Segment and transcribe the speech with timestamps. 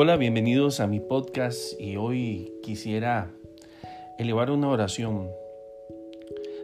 [0.00, 3.32] Hola, bienvenidos a mi podcast y hoy quisiera
[4.16, 5.28] elevar una oración.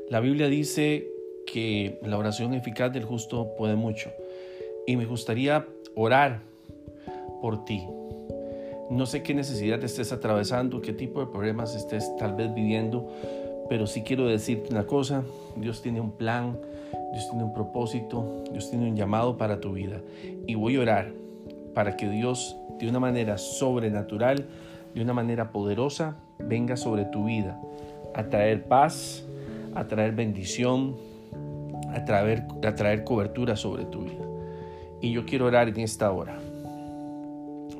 [0.08, 1.08] La Biblia dice
[1.44, 4.12] que la oración eficaz del justo puede mucho
[4.86, 5.66] y me gustaría
[5.96, 6.42] orar
[7.42, 7.82] por ti.
[8.88, 13.10] No sé qué necesidad estés atravesando, qué tipo de problemas estés tal vez viviendo,
[13.68, 15.24] pero sí quiero decirte una cosa,
[15.56, 16.56] Dios tiene un plan,
[17.12, 20.00] Dios tiene un propósito, Dios tiene un llamado para tu vida
[20.46, 21.12] y voy a orar
[21.74, 24.46] para que Dios de una manera sobrenatural,
[24.94, 27.60] de una manera poderosa, venga sobre tu vida,
[28.14, 29.24] a traer paz,
[29.74, 30.96] a traer bendición,
[31.92, 34.24] a traer, a traer cobertura sobre tu vida.
[35.00, 36.38] Y yo quiero orar en esta hora.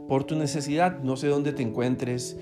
[0.08, 2.36] Por tu necesidad, no sé dónde te encuentres,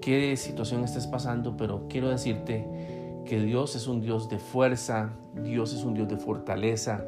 [0.00, 2.66] qué situación estés pasando, pero quiero decirte
[3.24, 7.04] que Dios es un Dios de fuerza, Dios es un Dios de fortaleza.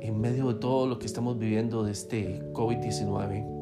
[0.00, 3.53] En medio de todo lo que estamos viviendo de este COVID-19,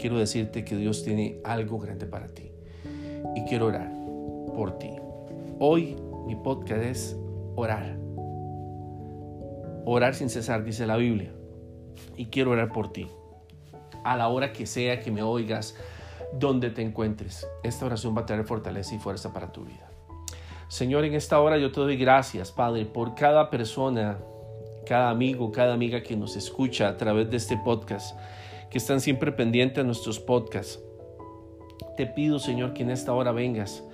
[0.00, 2.50] quiero decirte que Dios tiene algo grande para ti.
[3.36, 3.92] Y quiero orar
[4.56, 4.90] por ti.
[5.58, 7.16] Hoy mi podcast es
[7.54, 7.96] orar.
[9.84, 11.32] Orar sin cesar, dice la Biblia.
[12.16, 13.08] Y quiero orar por ti.
[14.02, 15.76] A la hora que sea que me oigas,
[16.32, 19.90] donde te encuentres, esta oración va a traer fortaleza y fuerza para tu vida.
[20.68, 24.18] Señor, en esta hora yo te doy gracias, Padre, por cada persona,
[24.86, 28.16] cada amigo, cada amiga que nos escucha a través de este podcast
[28.70, 30.80] que están siempre pendientes a nuestros podcasts.
[31.96, 33.84] Te pido, Señor, que en esta hora vengas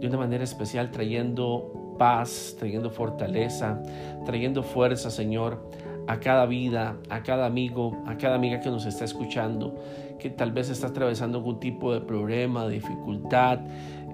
[0.00, 3.80] de una manera especial trayendo paz, trayendo fortaleza,
[4.24, 5.70] trayendo fuerza, Señor,
[6.08, 9.76] a cada vida, a cada amigo, a cada amiga que nos está escuchando,
[10.18, 13.60] que tal vez está atravesando algún tipo de problema, de dificultad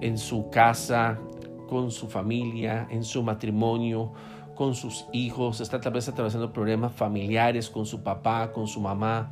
[0.01, 1.17] en su casa,
[1.67, 4.11] con su familia, en su matrimonio,
[4.55, 9.31] con sus hijos, está tal vez atravesando problemas familiares con su papá, con su mamá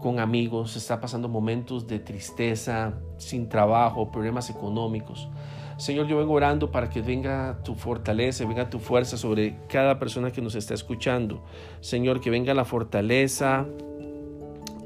[0.00, 5.28] con amigos, está pasando momentos de tristeza, sin trabajo, problemas económicos.
[5.76, 10.30] Señor, yo vengo orando para que venga tu fortaleza, venga tu fuerza sobre cada persona
[10.30, 11.42] que nos está escuchando.
[11.80, 13.66] Señor, que venga la fortaleza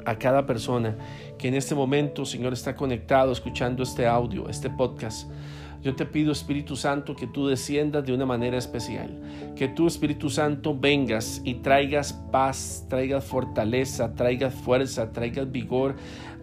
[0.05, 0.97] a cada persona
[1.39, 5.29] que en este momento, Señor, está conectado escuchando este audio, este podcast.
[5.83, 9.21] Yo te pido, Espíritu Santo, que tú desciendas de una manera especial.
[9.57, 15.97] Que tú, Espíritu Santo, vengas y traigas paz, traigas fortaleza, traigas fuerza, traigas vigor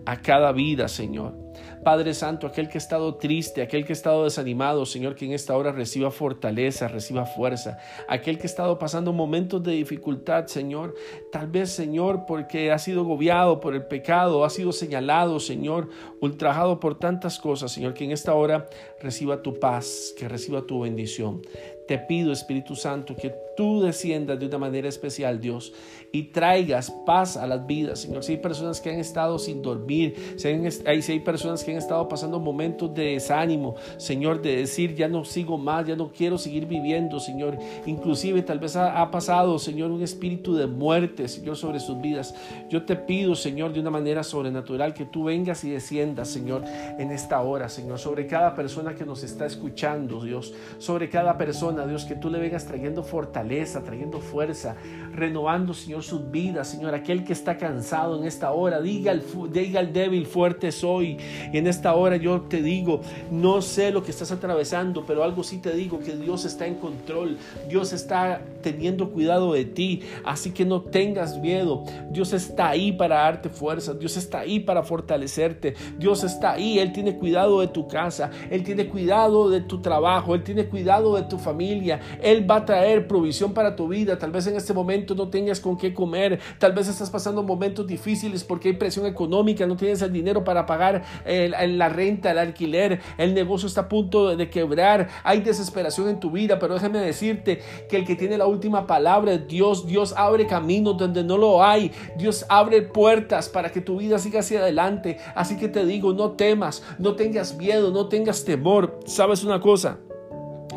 [0.06, 1.41] a cada vida, Señor.
[1.84, 5.34] Padre Santo, aquel que ha estado triste, aquel que ha estado desanimado, Señor, que en
[5.34, 7.78] esta hora reciba fortaleza, reciba fuerza.
[8.08, 10.94] Aquel que ha estado pasando momentos de dificultad, Señor,
[11.32, 15.90] tal vez, Señor, porque ha sido agobiado por el pecado, ha sido señalado, Señor,
[16.20, 18.68] ultrajado por tantas cosas, Señor, que en esta hora
[19.00, 21.42] reciba tu paz, que reciba tu bendición.
[21.88, 25.72] Te pido, Espíritu Santo, que tú desciendas de una manera especial, Dios,
[26.12, 28.24] y traigas paz a las vidas, Señor.
[28.24, 32.10] Si hay personas que han estado sin dormir, si hay, si personas que han estado
[32.10, 36.66] pasando momentos de desánimo, Señor, de decir, ya no sigo más, ya no quiero seguir
[36.66, 37.56] viviendo, Señor.
[37.86, 42.34] Inclusive tal vez ha, ha pasado, Señor, un espíritu de muerte, Señor, sobre sus vidas.
[42.68, 46.64] Yo te pido, Señor, de una manera sobrenatural, que tú vengas y desciendas, Señor,
[46.98, 51.86] en esta hora, Señor, sobre cada persona que nos está escuchando, Dios, sobre cada persona
[51.86, 53.51] Dios, que tú le vengas trayendo fortaleza,
[53.84, 54.76] trayendo fuerza,
[55.14, 56.96] renovando, Señor, sus vidas, Señor.
[56.96, 61.18] Aquel que está cansado en esta hora, diga el, diga el débil, fuerte soy.
[61.52, 65.44] Y en esta hora yo te digo, no sé lo que estás atravesando, pero algo
[65.44, 67.38] sí te digo, que Dios está en control.
[67.68, 70.02] Dios está teniendo cuidado de ti.
[70.24, 71.84] Así que no tengas miedo.
[72.10, 73.94] Dios está ahí para darte fuerza.
[73.94, 75.76] Dios está ahí para fortalecerte.
[75.98, 76.80] Dios está ahí.
[76.80, 78.32] Él tiene cuidado de tu casa.
[78.50, 80.36] Él tiene cuidado de tu trabajo.
[80.36, 82.00] Él tiene cuidado de tu familia.
[82.22, 84.18] Él va a traer provisión para tu vida.
[84.18, 86.40] Tal vez en este momento no tengas con qué comer.
[86.60, 89.66] Tal vez estás pasando momentos difíciles porque hay presión económica.
[89.66, 93.00] No tienes el dinero para pagar la renta, el alquiler.
[93.18, 95.10] El negocio está a punto de quebrar.
[95.24, 96.60] Hay desesperación en tu vida.
[96.60, 99.88] Pero déjame decirte que el que tiene la última palabra es Dios.
[99.88, 101.92] Dios abre caminos donde no lo hay.
[102.18, 105.18] Dios abre puertas para que tu vida siga hacia adelante.
[105.36, 109.00] Así que te digo, no temas, no tengas miedo, no tengas temor.
[109.06, 110.00] ¿Sabes una cosa?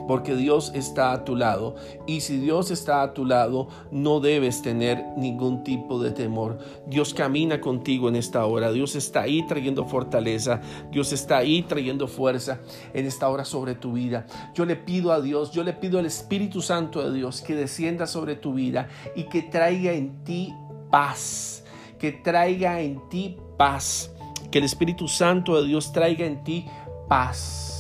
[0.07, 1.77] Porque Dios está a tu lado.
[2.07, 6.59] Y si Dios está a tu lado, no debes tener ningún tipo de temor.
[6.87, 8.73] Dios camina contigo en esta hora.
[8.73, 10.61] Dios está ahí trayendo fortaleza.
[10.91, 12.61] Dios está ahí trayendo fuerza
[12.93, 14.27] en esta hora sobre tu vida.
[14.55, 18.07] Yo le pido a Dios, yo le pido al Espíritu Santo de Dios que descienda
[18.07, 20.53] sobre tu vida y que traiga en ti
[20.91, 21.65] paz.
[21.99, 24.11] Que traiga en ti paz.
[24.51, 26.67] Que el Espíritu Santo de Dios traiga en ti
[27.09, 27.74] paz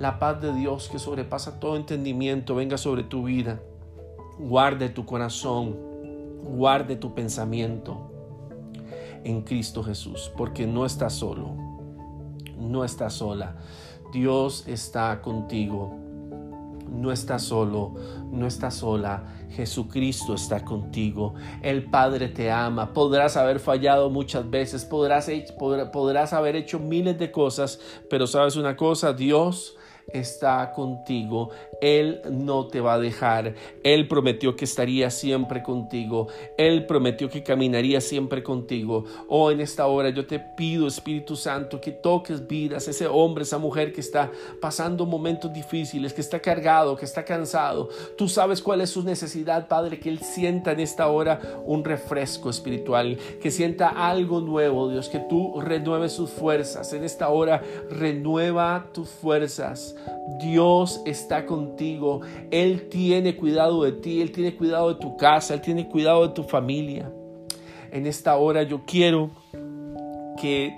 [0.00, 3.60] la paz de Dios que sobrepasa todo entendimiento venga sobre tu vida.
[4.38, 5.76] Guarde tu corazón,
[6.56, 8.06] guarde tu pensamiento.
[9.22, 11.54] en Cristo Jesús, porque no estás solo,
[12.56, 13.56] no estás sola.
[14.10, 15.94] Dios está contigo.
[16.90, 17.94] No estás solo,
[18.32, 19.22] no estás sola.
[19.50, 21.34] Jesucristo está contigo.
[21.60, 22.94] El Padre te ama.
[22.94, 25.30] Podrás haber fallado muchas veces, podrás,
[25.92, 29.76] podrás haber hecho miles de cosas, pero sabes una cosa, Dios
[30.12, 31.50] está contigo.
[31.80, 33.54] Él no te va a dejar.
[33.82, 36.28] Él prometió que estaría siempre contigo.
[36.58, 39.04] Él prometió que caminaría siempre contigo.
[39.28, 43.58] Oh, en esta hora yo te pido, Espíritu Santo, que toques vidas, ese hombre, esa
[43.58, 44.30] mujer que está
[44.60, 47.88] pasando momentos difíciles, que está cargado, que está cansado.
[48.16, 52.50] Tú sabes cuál es su necesidad, Padre, que Él sienta en esta hora un refresco
[52.50, 56.92] espiritual, que sienta algo nuevo, Dios, que tú renueves sus fuerzas.
[56.92, 59.89] En esta hora renueva tus fuerzas.
[60.40, 62.20] Dios está contigo.
[62.50, 66.34] Él tiene cuidado de ti, Él tiene cuidado de tu casa, Él tiene cuidado de
[66.34, 67.12] tu familia.
[67.90, 69.30] En esta hora yo quiero
[70.40, 70.74] que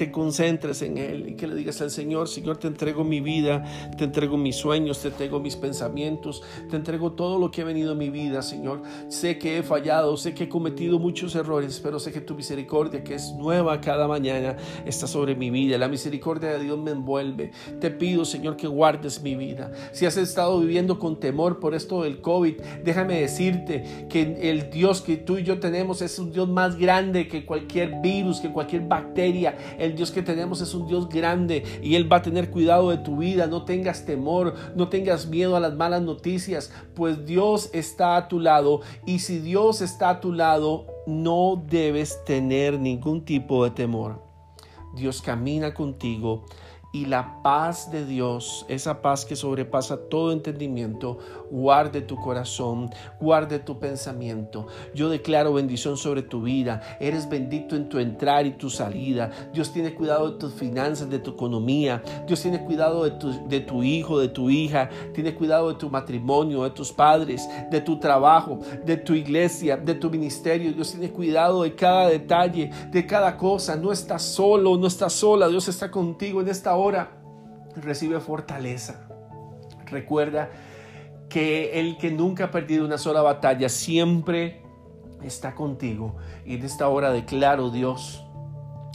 [0.00, 3.62] te concentres en Él y que le digas al Señor, Señor, te entrego mi vida,
[3.98, 7.92] te entrego mis sueños, te entrego mis pensamientos, te entrego todo lo que ha venido
[7.92, 8.80] a mi vida, Señor.
[9.08, 13.04] Sé que he fallado, sé que he cometido muchos errores, pero sé que tu misericordia,
[13.04, 14.56] que es nueva cada mañana,
[14.86, 15.76] está sobre mi vida.
[15.76, 17.50] La misericordia de Dios me envuelve.
[17.78, 19.70] Te pido, Señor, que guardes mi vida.
[19.92, 25.02] Si has estado viviendo con temor por esto del COVID, déjame decirte que el Dios
[25.02, 28.88] que tú y yo tenemos es un Dios más grande que cualquier virus, que cualquier
[28.88, 29.58] bacteria.
[29.96, 33.18] Dios que tenemos es un Dios grande y Él va a tener cuidado de tu
[33.18, 33.46] vida.
[33.46, 38.40] No tengas temor, no tengas miedo a las malas noticias, pues Dios está a tu
[38.40, 44.22] lado y si Dios está a tu lado, no debes tener ningún tipo de temor.
[44.94, 46.44] Dios camina contigo
[46.92, 51.18] y la paz de Dios, esa paz que sobrepasa todo entendimiento,
[51.50, 52.90] guarde tu corazón,
[53.20, 54.66] guarde tu pensamiento.
[54.94, 56.82] Yo declaro bendición sobre tu vida.
[56.98, 59.30] Eres bendito en tu entrar y tu salida.
[59.52, 62.02] Dios tiene cuidado de tus finanzas, de tu economía.
[62.26, 64.90] Dios tiene cuidado de tu, de tu hijo, de tu hija.
[65.14, 69.94] Tiene cuidado de tu matrimonio, de tus padres, de tu trabajo, de tu iglesia, de
[69.94, 70.72] tu ministerio.
[70.72, 73.76] Dios tiene cuidado de cada detalle, de cada cosa.
[73.76, 75.48] No estás solo, no estás sola.
[75.48, 77.10] Dios está contigo en esta Ahora
[77.76, 79.06] recibe fortaleza.
[79.84, 80.50] Recuerda
[81.28, 84.62] que el que nunca ha perdido una sola batalla siempre
[85.22, 86.16] está contigo.
[86.46, 88.24] Y en esta hora declaro, Dios,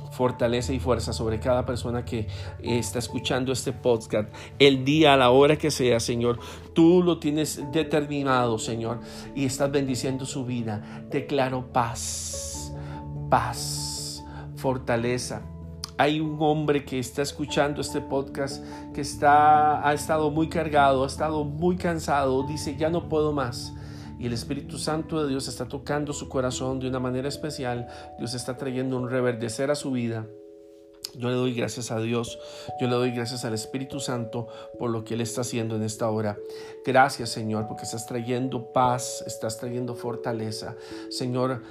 [0.10, 2.26] fortaleza y fuerza sobre cada persona que
[2.60, 4.34] está escuchando este podcast.
[4.58, 6.40] El día, a la hora que sea, Señor,
[6.74, 9.00] tú lo tienes determinado, Señor,
[9.36, 11.06] y estás bendiciendo su vida.
[11.12, 12.74] Declaro paz,
[13.30, 15.44] paz, fortaleza
[15.98, 18.64] hay un hombre que está escuchando este podcast
[18.94, 23.74] que está, ha estado muy cargado, ha estado muy cansado, dice, ya no puedo más.
[24.20, 27.88] Y el Espíritu Santo de Dios está tocando su corazón de una manera especial.
[28.18, 30.26] Dios está trayendo un reverdecer a su vida.
[31.18, 32.40] Yo le doy gracias a Dios,
[32.80, 34.48] yo le doy gracias al Espíritu Santo
[34.78, 36.38] por lo que Él está haciendo en esta hora.
[36.86, 40.76] Gracias Señor, porque estás trayendo paz, estás trayendo fortaleza.
[41.10, 41.62] Señor,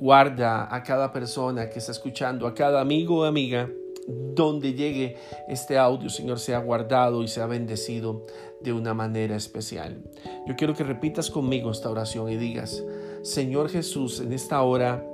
[0.00, 3.68] Guarda a cada persona que está escuchando, a cada amigo o amiga,
[4.08, 5.16] donde llegue
[5.48, 8.24] este audio, Señor, sea guardado y sea bendecido
[8.60, 10.02] de una manera especial.
[10.46, 12.82] Yo quiero que repitas conmigo esta oración y digas,
[13.22, 15.04] Señor Jesús, en esta hora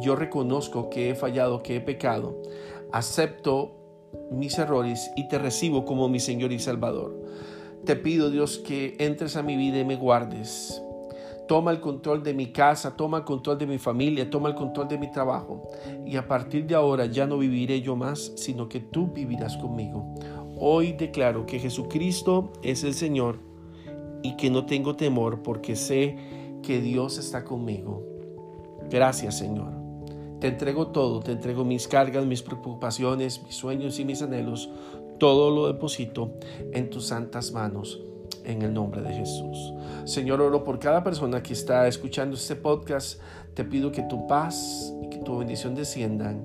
[0.00, 2.42] yo reconozco que he fallado, que he pecado,
[2.92, 3.76] acepto
[4.30, 7.16] mis errores y te recibo como mi Señor y Salvador.
[7.84, 10.82] Te pido, Dios, que entres a mi vida y me guardes
[11.52, 14.88] toma el control de mi casa, toma el control de mi familia, toma el control
[14.88, 15.68] de mi trabajo.
[16.06, 20.14] Y a partir de ahora ya no viviré yo más, sino que tú vivirás conmigo.
[20.58, 23.38] Hoy declaro que Jesucristo es el Señor
[24.22, 26.16] y que no tengo temor porque sé
[26.62, 28.02] que Dios está conmigo.
[28.88, 29.74] Gracias Señor.
[30.40, 34.70] Te entrego todo, te entrego mis cargas, mis preocupaciones, mis sueños y mis anhelos.
[35.18, 36.32] Todo lo deposito
[36.72, 38.00] en tus santas manos
[38.44, 39.72] en el nombre de Jesús.
[40.04, 43.20] Señor, oro por cada persona que está escuchando este podcast.
[43.54, 46.44] Te pido que tu paz y que tu bendición desciendan,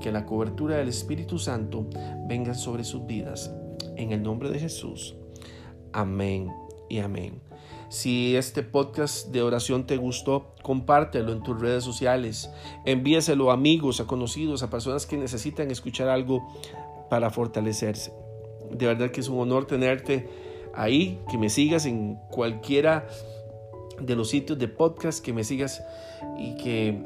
[0.00, 1.86] que la cobertura del Espíritu Santo
[2.26, 3.52] venga sobre sus vidas.
[3.96, 5.14] En el nombre de Jesús.
[5.92, 6.50] Amén
[6.88, 7.40] y amén.
[7.88, 12.50] Si este podcast de oración te gustó, compártelo en tus redes sociales.
[12.84, 16.48] Envíaselo a amigos, a conocidos, a personas que necesitan escuchar algo
[17.08, 18.12] para fortalecerse.
[18.72, 20.28] De verdad que es un honor tenerte
[20.76, 23.06] ahí, que me sigas en cualquiera
[24.00, 25.82] de los sitios de podcast, que me sigas
[26.38, 27.02] y que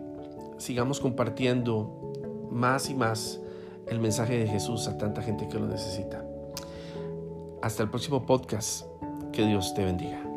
[0.58, 3.40] sigamos compartiendo más y más
[3.86, 6.24] el mensaje de Jesús a tanta gente que lo necesita.
[7.62, 8.86] Hasta el próximo podcast.
[9.32, 10.29] Que Dios te bendiga.